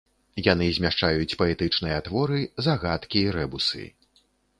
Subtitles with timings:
[0.45, 3.83] Яны змяшчаюць паэтычныя творы, загадкі і рэбусы.